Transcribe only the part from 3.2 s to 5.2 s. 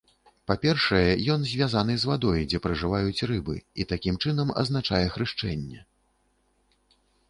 рыбы, і такім чынам азначае